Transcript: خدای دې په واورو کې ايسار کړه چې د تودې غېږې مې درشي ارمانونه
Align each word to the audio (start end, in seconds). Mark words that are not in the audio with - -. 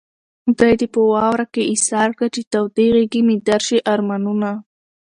خدای 0.43 0.73
دې 0.79 0.87
په 0.93 0.99
واورو 1.11 1.45
کې 1.53 1.69
ايسار 1.71 2.09
کړه 2.17 2.29
چې 2.35 2.41
د 2.43 2.47
تودې 2.53 2.87
غېږې 2.95 3.21
مې 3.27 3.35
درشي 3.47 3.79
ارمانونه 3.93 4.49